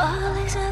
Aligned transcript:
All 0.00 0.36
is 0.36 0.71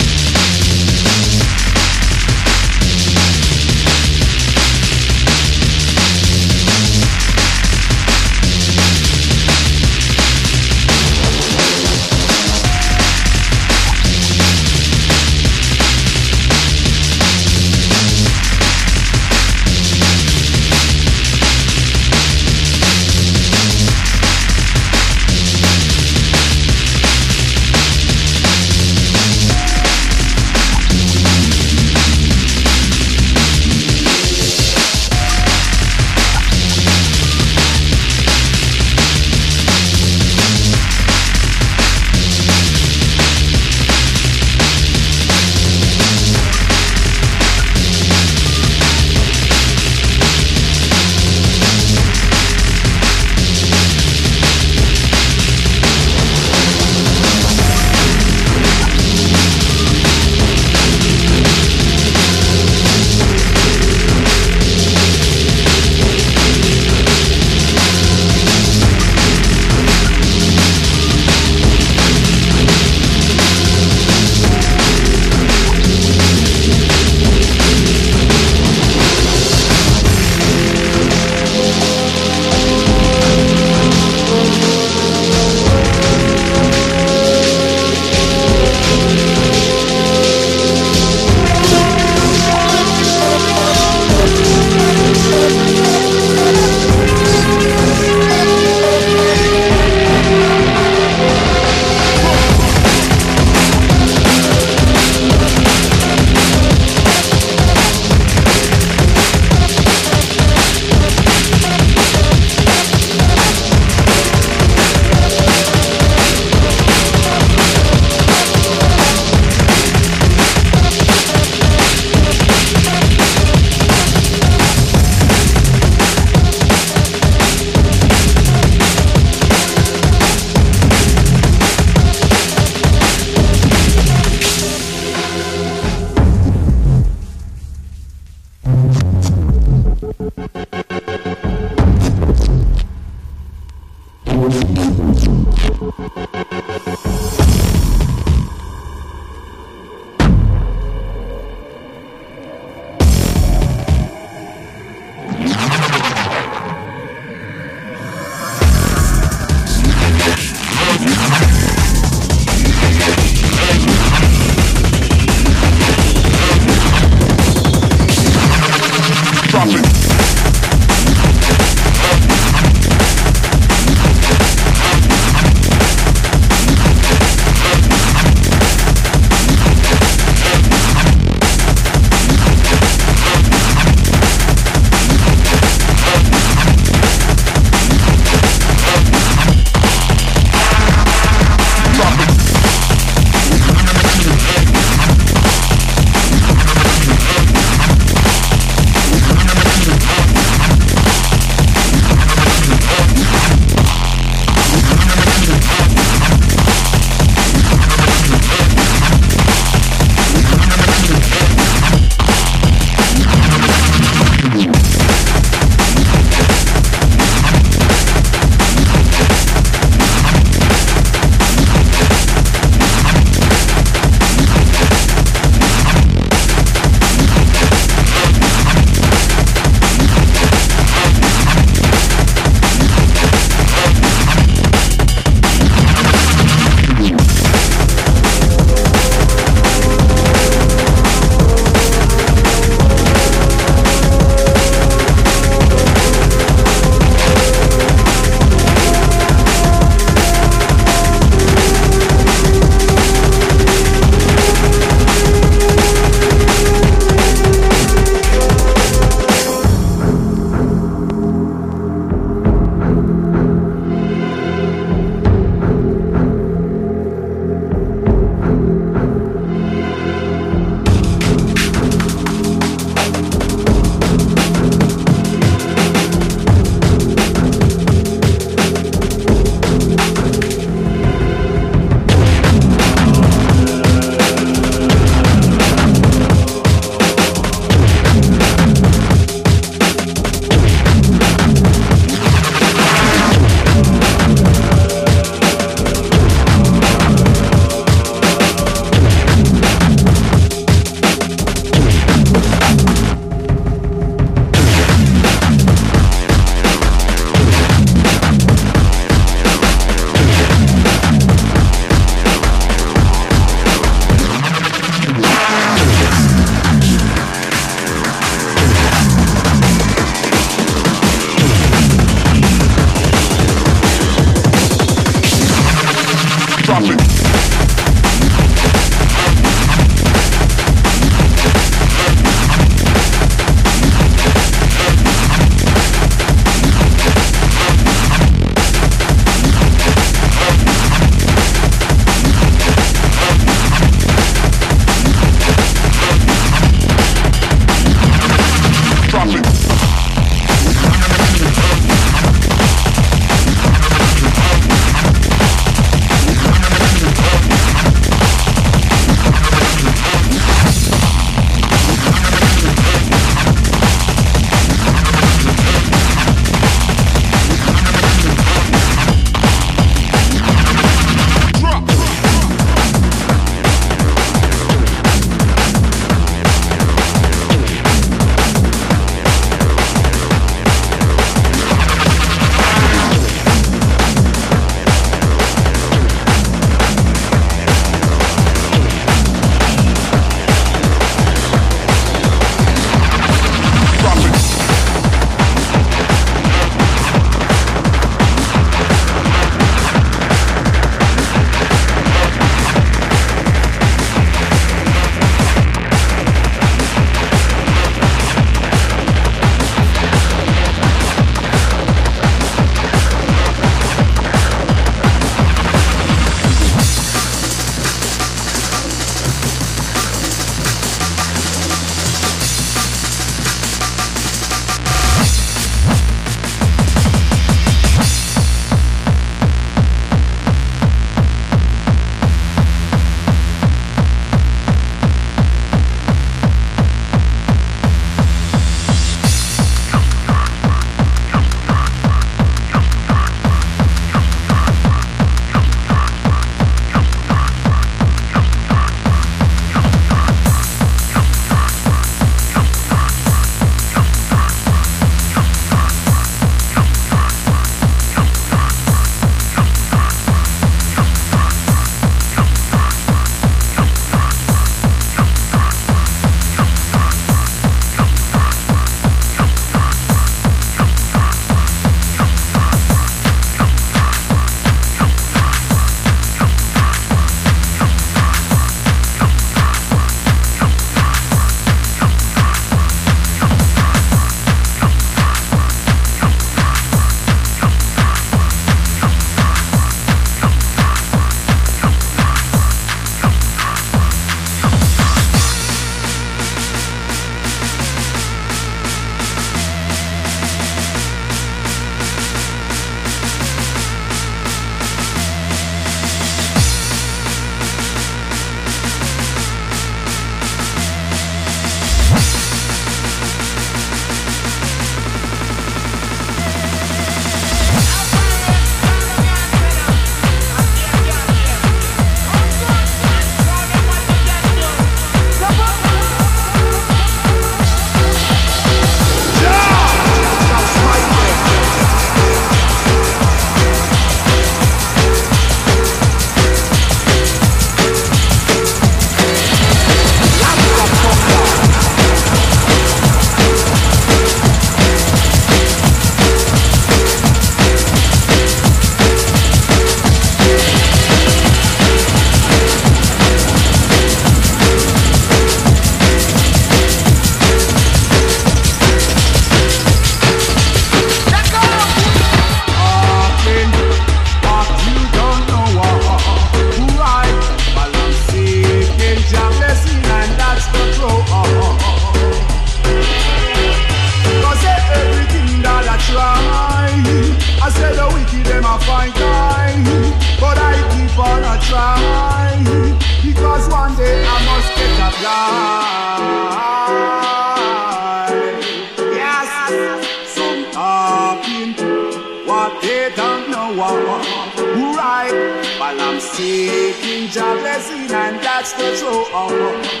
And 598.81 598.89
that's 598.89 599.01
the 599.01 600.00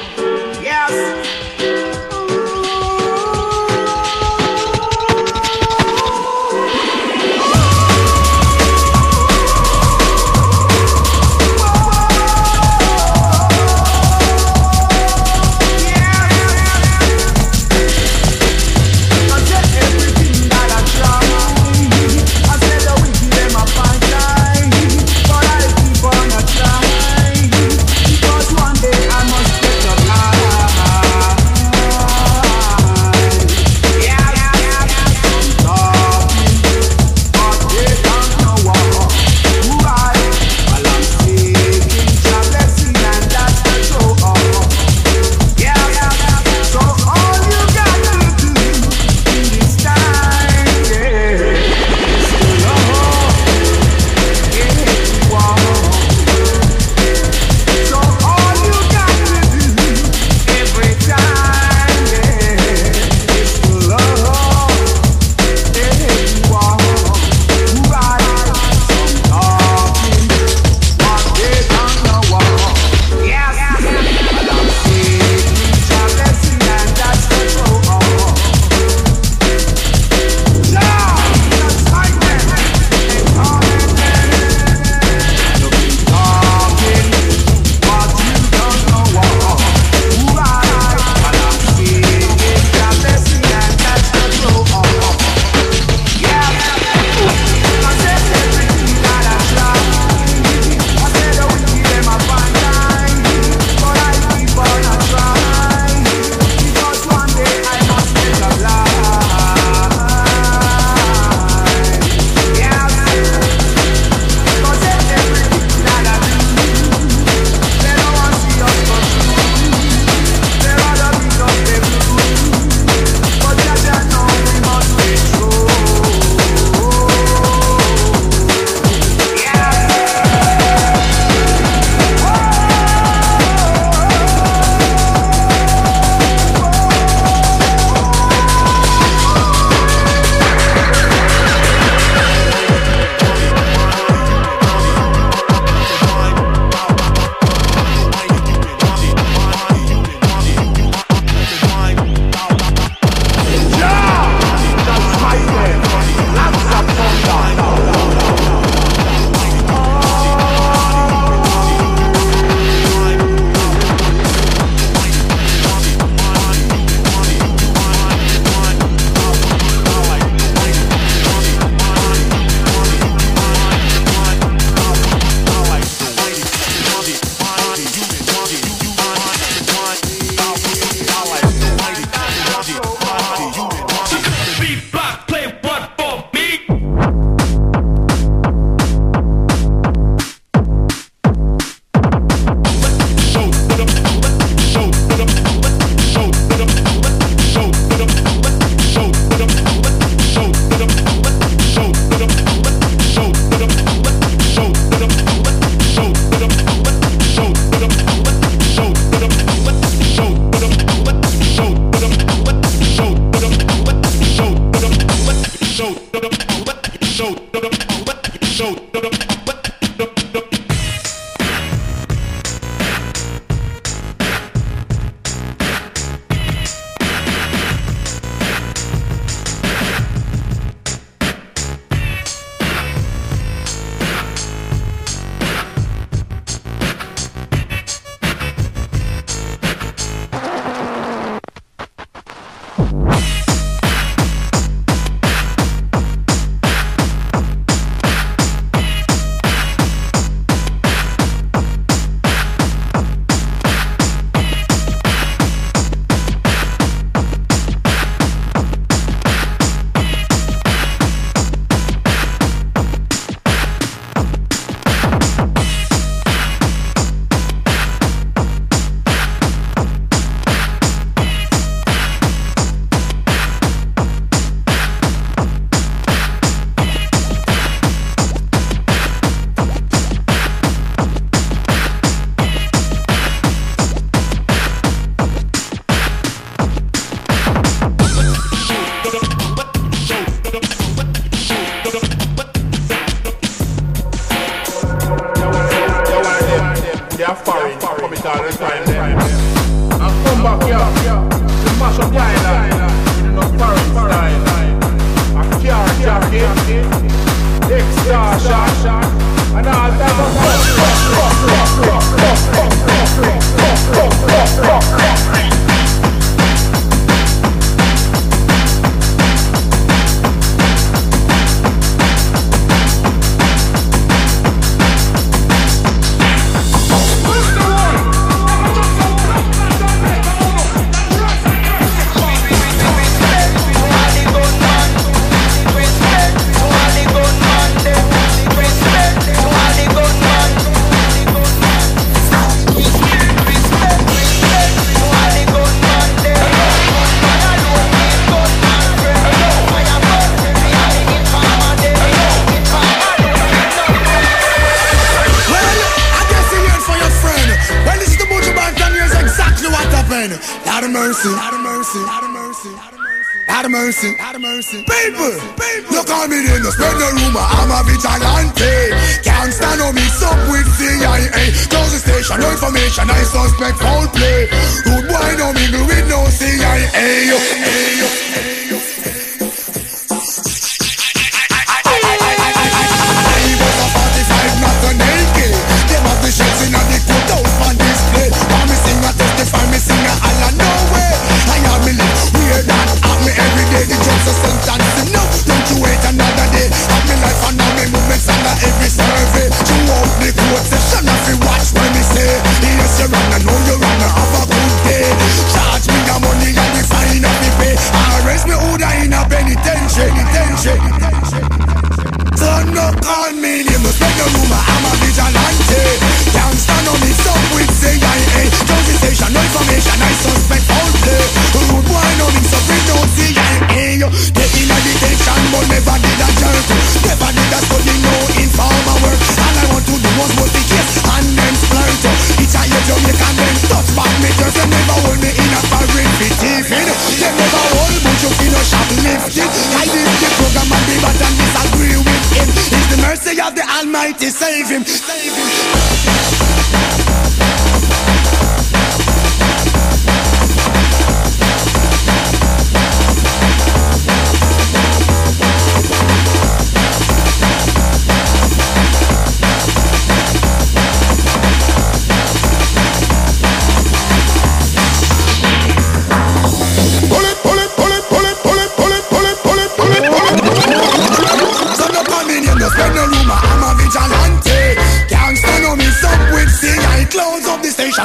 People, 364.61 364.85
people, 364.85 365.89
look 365.89 366.07
on 366.13 366.29
me 366.29 366.37
in 366.37 366.61
the 366.61 366.69
spread 366.69 366.93
the 366.93 367.09
rumor. 367.17 367.41
I'm 367.41 367.73
a 367.73 367.81
vigilante. 367.81 368.93
Can't 369.25 369.51
stand 369.51 369.81
on 369.81 369.95
me, 369.95 370.05
up 370.21 370.37
with 370.53 370.69
CIA. 370.77 371.49
Close 371.65 371.93
the 371.93 371.97
station, 371.97 372.39
no 372.39 372.51
information. 372.51 373.09
I 373.09 373.23
suspect 373.25 373.79
foul 373.81 374.05
play. 374.13 374.53
Rude 374.85 375.07
boy, 375.09 375.33
no 375.41 375.51
mingle 375.51 375.81
with 375.87 376.07
no 376.07 376.29
CIA. 376.29 376.77
Hey, 376.93 377.25
hey, 377.25 377.33
Almighty 377.33 378.60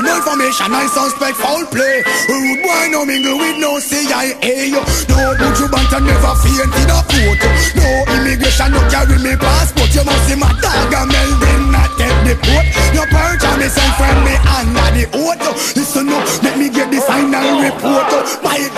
No 0.02 0.12
information, 0.16 0.74
I 0.74 0.86
suspect 0.92 1.36
foul 1.40 1.64
play. 1.72 2.04
Rude 2.28 2.60
boy 2.62 2.84
no 2.92 3.04
mingle 3.06 3.38
with 3.38 3.56
no 3.56 3.78
CIA 3.80 4.70
No 5.08 5.34
good 5.40 5.56
you 5.56 5.68
banter 5.72 6.00
never 6.04 6.34
faint 6.44 6.74
in 6.76 6.90
a 6.92 7.00
court 7.00 7.40
No 7.74 7.88
immigration, 8.12 8.72
no 8.72 8.80
carry 8.92 9.16
me 9.24 9.34
passport. 9.40 9.94
You 9.96 10.04
must 10.04 10.22
see 10.28 10.36
my 10.36 10.52
dog 10.60 10.92
and 10.92 11.08
melding 11.10 11.72
not 11.72 11.90
get 11.96 12.12
deport 12.28 12.66
No 12.92 13.02
perjure 13.08 13.56
me 13.56 13.68
send 13.72 13.92
friend 13.96 14.20
me 14.24 14.34
under 14.52 14.88
the 14.92 15.04
oath 15.16 15.76
Listen 15.76 16.08
up, 16.12 16.24
let 16.42 16.58
me 16.58 16.68
get 16.68 16.90
the 16.90 17.00
final 17.00 17.60
report. 17.60 18.10
Bite 18.44 18.72